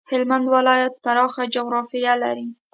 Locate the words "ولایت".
0.55-0.93